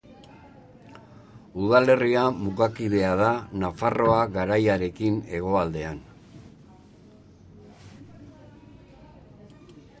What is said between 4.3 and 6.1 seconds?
Garaiarekin hegoaldean.